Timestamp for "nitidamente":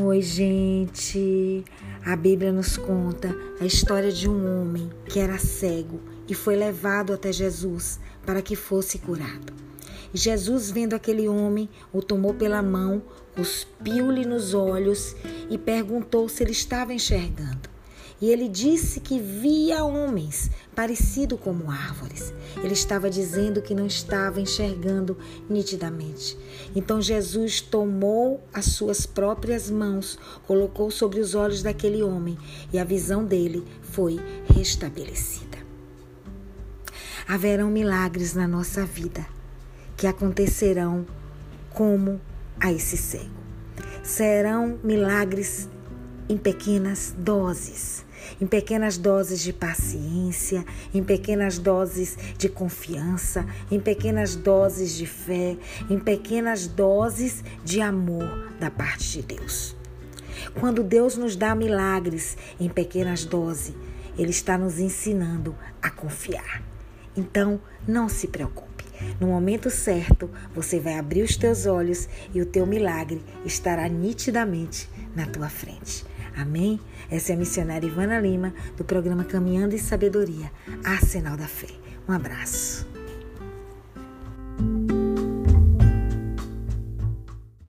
25.48-26.36, 73.88-74.88